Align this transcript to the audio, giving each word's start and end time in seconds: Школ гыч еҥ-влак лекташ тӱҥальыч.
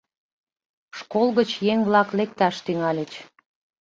Школ 0.97 1.27
гыч 1.37 1.49
еҥ-влак 1.71 2.09
лекташ 2.17 2.55
тӱҥальыч. 2.65 3.11